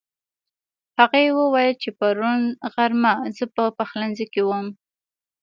[0.99, 2.41] هغې وويل چې پرون
[2.73, 4.67] غرمه زه په پخلنځي کې وم